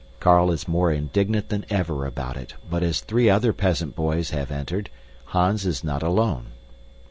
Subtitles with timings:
[0.19, 4.49] Carl is more indignant than ever about it, but as three other peasant boys have
[4.49, 4.89] entered,
[5.25, 6.47] Hans is not alone.